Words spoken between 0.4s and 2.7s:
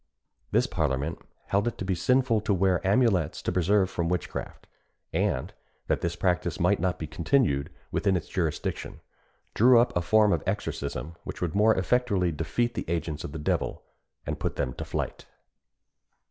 This parliament held it to be sinful to